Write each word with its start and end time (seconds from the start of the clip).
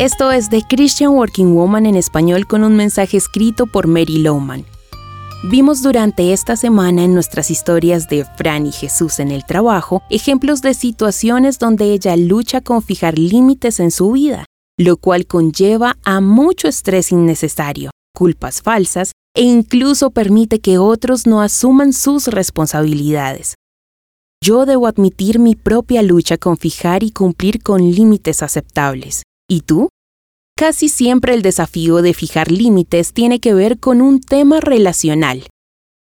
Esto 0.00 0.32
es 0.32 0.48
The 0.48 0.62
Christian 0.66 1.10
Working 1.10 1.54
Woman 1.54 1.84
en 1.84 1.94
español 1.94 2.46
con 2.46 2.64
un 2.64 2.74
mensaje 2.74 3.18
escrito 3.18 3.66
por 3.66 3.86
Mary 3.86 4.16
Lowman. 4.20 4.64
Vimos 5.50 5.82
durante 5.82 6.32
esta 6.32 6.56
semana 6.56 7.04
en 7.04 7.12
nuestras 7.12 7.50
historias 7.50 8.08
de 8.08 8.24
Fran 8.24 8.66
y 8.66 8.72
Jesús 8.72 9.20
en 9.20 9.30
el 9.30 9.44
trabajo 9.44 10.02
ejemplos 10.08 10.62
de 10.62 10.72
situaciones 10.72 11.58
donde 11.58 11.92
ella 11.92 12.16
lucha 12.16 12.62
con 12.62 12.80
fijar 12.80 13.18
límites 13.18 13.78
en 13.78 13.90
su 13.90 14.12
vida, 14.12 14.46
lo 14.78 14.96
cual 14.96 15.26
conlleva 15.26 15.98
a 16.02 16.22
mucho 16.22 16.66
estrés 16.66 17.12
innecesario, 17.12 17.90
culpas 18.16 18.62
falsas 18.62 19.12
e 19.36 19.42
incluso 19.42 20.12
permite 20.12 20.60
que 20.60 20.78
otros 20.78 21.26
no 21.26 21.42
asuman 21.42 21.92
sus 21.92 22.28
responsabilidades. 22.28 23.54
Yo 24.42 24.64
debo 24.64 24.86
admitir 24.86 25.38
mi 25.38 25.56
propia 25.56 26.00
lucha 26.00 26.38
con 26.38 26.56
fijar 26.56 27.02
y 27.02 27.10
cumplir 27.10 27.62
con 27.62 27.82
límites 27.82 28.42
aceptables. 28.42 29.24
¿Y 29.50 29.62
tú? 29.62 29.88
Casi 30.56 30.88
siempre 30.88 31.34
el 31.34 31.42
desafío 31.42 32.02
de 32.02 32.14
fijar 32.14 32.52
límites 32.52 33.12
tiene 33.12 33.40
que 33.40 33.52
ver 33.52 33.80
con 33.80 34.00
un 34.00 34.20
tema 34.20 34.60
relacional. 34.60 35.48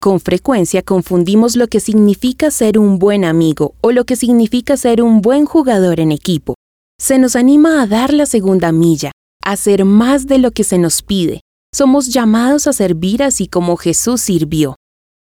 Con 0.00 0.18
frecuencia 0.18 0.82
confundimos 0.82 1.54
lo 1.54 1.68
que 1.68 1.80
significa 1.80 2.50
ser 2.50 2.78
un 2.78 2.98
buen 2.98 3.26
amigo 3.26 3.74
o 3.82 3.92
lo 3.92 4.06
que 4.06 4.16
significa 4.16 4.78
ser 4.78 5.02
un 5.02 5.20
buen 5.20 5.44
jugador 5.44 6.00
en 6.00 6.10
equipo. 6.10 6.54
Se 6.98 7.18
nos 7.18 7.36
anima 7.36 7.82
a 7.82 7.86
dar 7.86 8.14
la 8.14 8.24
segunda 8.24 8.72
milla, 8.72 9.12
a 9.44 9.52
hacer 9.52 9.84
más 9.84 10.26
de 10.26 10.38
lo 10.38 10.50
que 10.52 10.64
se 10.64 10.78
nos 10.78 11.02
pide. 11.02 11.42
Somos 11.74 12.08
llamados 12.08 12.66
a 12.66 12.72
servir 12.72 13.22
así 13.22 13.46
como 13.46 13.76
Jesús 13.76 14.22
sirvió. 14.22 14.76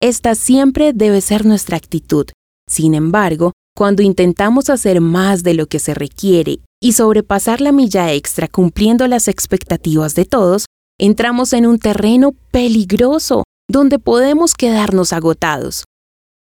Esta 0.02 0.34
siempre 0.34 0.92
debe 0.92 1.22
ser 1.22 1.46
nuestra 1.46 1.78
actitud. 1.78 2.26
Sin 2.68 2.94
embargo, 2.94 3.52
cuando 3.74 4.02
intentamos 4.02 4.68
hacer 4.68 5.00
más 5.00 5.42
de 5.42 5.54
lo 5.54 5.66
que 5.66 5.78
se 5.78 5.94
requiere 5.94 6.60
y 6.80 6.92
sobrepasar 6.92 7.60
la 7.60 7.72
milla 7.72 8.12
extra 8.12 8.48
cumpliendo 8.48 9.06
las 9.06 9.28
expectativas 9.28 10.14
de 10.14 10.24
todos, 10.24 10.66
entramos 10.98 11.52
en 11.52 11.66
un 11.66 11.78
terreno 11.78 12.32
peligroso 12.50 13.44
donde 13.68 13.98
podemos 13.98 14.54
quedarnos 14.54 15.12
agotados. 15.12 15.84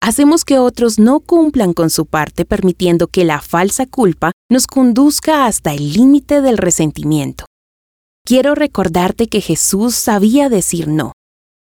Hacemos 0.03 0.45
que 0.47 0.59
otros 0.59 0.99
no 0.99 1.21
cumplan 1.21 1.75
con 1.75 1.91
su 1.91 2.07
parte 2.07 2.47
permitiendo 2.47 3.07
que 3.07 3.25
la 3.25 3.43
falsa 3.43 3.87
culpa 3.87 4.33
nos 4.51 4.67
conduzca 4.67 5.45
hasta 5.47 5.75
el 5.75 5.93
límite 5.93 6.41
del 6.41 6.57
resentimiento. 6.57 7.45
Quiero 8.25 8.55
recordarte 8.55 9.29
que 9.29 9.41
Jesús 9.41 9.95
sabía 9.95 10.49
decir 10.49 10.89
no. 10.89 11.13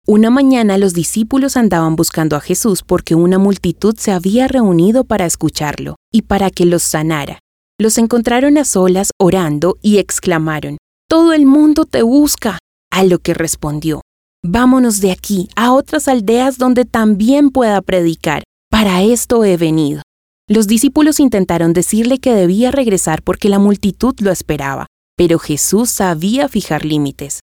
Una 0.06 0.30
mañana 0.30 0.78
los 0.78 0.94
discípulos 0.94 1.58
andaban 1.58 1.96
buscando 1.96 2.36
a 2.36 2.42
Jesús 2.42 2.84
porque 2.84 3.16
una 3.16 3.38
multitud 3.38 3.96
se 3.98 4.12
había 4.12 4.48
reunido 4.48 5.04
para 5.04 5.26
escucharlo 5.26 5.96
y 6.12 6.24
para 6.24 6.50
que 6.50 6.66
los 6.66 6.84
sanara. 6.84 7.40
Los 7.80 7.98
encontraron 7.98 8.58
a 8.58 8.66
solas 8.66 9.12
orando 9.18 9.78
y 9.82 10.00
exclamaron, 10.00 10.78
Todo 11.08 11.32
el 11.32 11.46
mundo 11.46 11.86
te 11.86 12.02
busca. 12.02 12.58
A 12.92 13.04
lo 13.04 13.20
que 13.20 13.34
respondió, 13.34 14.02
Vámonos 14.44 15.00
de 15.00 15.12
aquí 15.12 15.48
a 15.56 15.72
otras 15.74 16.08
aldeas 16.08 16.58
donde 16.58 16.84
también 16.84 17.52
pueda 17.52 17.82
predicar. 17.82 18.44
Para 18.70 19.02
esto 19.04 19.46
he 19.46 19.58
venido. 19.58 20.02
Los 20.48 20.68
discípulos 20.68 21.20
intentaron 21.20 21.74
decirle 21.74 22.20
que 22.20 22.34
debía 22.34 22.72
regresar 22.72 23.22
porque 23.22 23.50
la 23.50 23.60
multitud 23.60 24.16
lo 24.20 24.32
esperaba, 24.32 24.88
pero 25.16 25.40
Jesús 25.40 25.90
sabía 25.90 26.50
fijar 26.50 26.84
límites. 26.84 27.40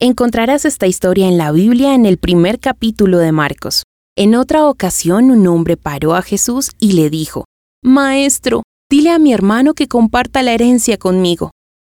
Encontrarás 0.00 0.64
esta 0.64 0.86
historia 0.86 1.28
en 1.28 1.38
la 1.38 1.50
Biblia 1.50 1.94
en 1.94 2.04
el 2.06 2.18
primer 2.18 2.60
capítulo 2.60 3.18
de 3.18 3.32
Marcos. 3.32 3.84
En 4.16 4.34
otra 4.34 4.66
ocasión 4.68 5.30
un 5.30 5.46
hombre 5.46 5.76
paró 5.76 6.14
a 6.14 6.22
Jesús 6.22 6.70
y 6.78 6.92
le 6.92 7.10
dijo, 7.10 7.44
Maestro, 7.82 8.62
dile 8.90 9.10
a 9.10 9.18
mi 9.18 9.32
hermano 9.32 9.74
que 9.74 9.88
comparta 9.88 10.42
la 10.42 10.52
herencia 10.52 10.96
conmigo. 10.98 11.50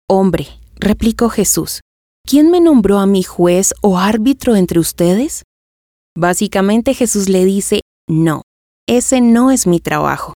Hombre, 0.07 0.47
replicó 0.75 1.29
Jesús, 1.29 1.81
¿quién 2.27 2.51
me 2.51 2.59
nombró 2.59 2.99
a 2.99 3.05
mi 3.05 3.23
juez 3.23 3.73
o 3.81 3.97
árbitro 3.97 4.55
entre 4.55 4.79
ustedes? 4.79 5.43
Básicamente 6.15 6.93
Jesús 6.93 7.29
le 7.29 7.45
dice, 7.45 7.81
no, 8.07 8.43
ese 8.87 9.21
no 9.21 9.49
es 9.49 9.65
mi 9.65 9.79
trabajo. 9.79 10.33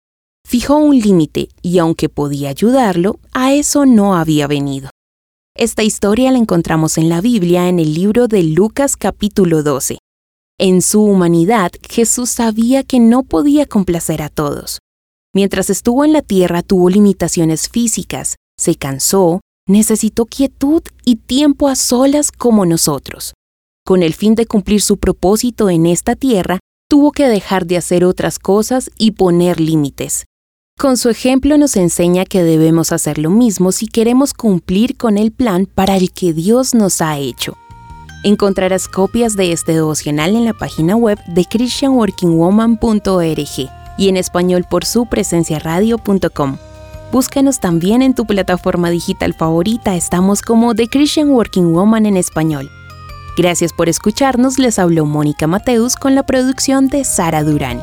Fijó 0.47 0.77
un 0.79 0.99
límite 0.99 1.49
y 1.61 1.79
aunque 1.79 2.09
podía 2.09 2.51
ayudarlo, 2.51 3.19
a 3.33 3.53
eso 3.53 3.85
no 3.85 4.15
había 4.15 4.47
venido. 4.47 4.91
Esta 5.55 5.83
historia 5.83 6.31
la 6.31 6.39
encontramos 6.39 6.99
en 6.99 7.09
la 7.09 7.21
Biblia 7.21 7.69
en 7.69 7.79
el 7.79 7.95
libro 7.95 8.29
de 8.29 8.43
Lucas 8.43 8.97
capítulo 8.97 9.63
12. 9.63 9.99
En 10.59 10.81
su 10.81 11.03
humanidad, 11.03 11.73
Jesús 11.89 12.31
sabía 12.31 12.83
que 12.83 13.01
no 13.01 13.25
podía 13.25 13.67
complacer 13.67 14.23
a 14.23 14.29
todos. 14.29 14.79
Mientras 15.37 15.69
estuvo 15.69 16.07
en 16.07 16.15
la 16.15 16.23
tierra 16.23 16.63
tuvo 16.63 16.89
limitaciones 16.89 17.69
físicas, 17.69 18.37
se 18.59 18.75
cansó, 18.75 19.43
necesitó 19.69 20.25
quietud 20.25 20.83
y 21.05 21.17
tiempo 21.17 21.69
a 21.69 21.77
solas 21.77 22.33
como 22.33 22.65
nosotros. 22.65 23.35
Con 23.85 24.03
el 24.03 24.15
fin 24.15 24.35
de 24.35 24.47
cumplir 24.47 24.81
su 24.81 24.97
propósito 24.97 25.69
en 25.69 25.85
esta 25.85 26.17
tierra, 26.17 26.59
tuvo 26.89 27.13
que 27.13 27.29
dejar 27.29 27.67
de 27.67 27.77
hacer 27.77 28.03
otras 28.03 28.39
cosas 28.39 28.91
y 28.97 29.11
poner 29.11 29.61
límites. 29.61 30.25
Con 30.79 30.97
su 30.97 31.11
ejemplo 31.11 31.59
nos 31.59 31.77
enseña 31.77 32.25
que 32.25 32.43
debemos 32.43 32.91
hacer 32.91 33.19
lo 33.19 33.29
mismo 33.29 33.73
si 33.73 33.89
queremos 33.89 34.33
cumplir 34.33 34.97
con 34.97 35.19
el 35.19 35.33
plan 35.33 35.67
para 35.67 35.99
el 35.99 36.13
que 36.13 36.33
Dios 36.33 36.75
nos 36.75 37.03
ha 37.03 37.19
hecho. 37.19 37.59
Encontrarás 38.25 38.89
copias 38.89 39.37
de 39.37 39.53
este 39.53 39.75
devocional 39.75 40.35
en 40.35 40.47
la 40.47 40.55
página 40.55 40.97
web 40.97 41.19
de 41.27 41.45
christianworkingwoman.org 41.45 43.86
y 43.97 44.09
en 44.09 44.17
español 44.17 44.65
por 44.65 44.85
su 44.85 45.07
presencia 45.07 45.59
radio.com. 45.59 46.59
Búscanos 47.13 47.61
también 47.61 48.03
en 48.03 48.15
tu 48.15 48.27
plataforma 48.27 48.91
digital 48.91 49.33
favorita, 49.33 49.95
estamos 49.95 50.43
como 50.43 50.75
The 50.75 50.89
Christian 50.89 51.31
Working 51.31 51.73
Woman 51.73 52.07
en 52.07 52.17
español. 52.17 52.71
Gracias 53.37 53.73
por 53.73 53.89
escucharnos, 53.89 54.59
les 54.59 54.79
habló 54.79 55.05
Mónica 55.05 55.47
Mateus 55.47 55.97
con 55.97 56.15
la 56.15 56.25
producción 56.25 56.89
de 56.89 57.05
Sara 57.05 57.45
Durán. 57.45 57.81